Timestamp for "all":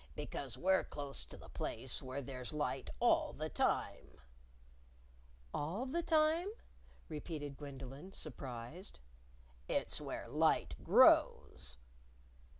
2.99-3.33, 5.53-5.85